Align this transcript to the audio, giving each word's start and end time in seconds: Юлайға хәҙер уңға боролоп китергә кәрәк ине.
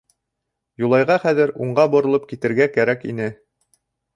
Юлайға 0.83 1.17
хәҙер 1.27 1.53
уңға 1.65 1.85
боролоп 1.97 2.27
китергә 2.33 2.69
кәрәк 2.79 3.07
ине. 3.15 3.29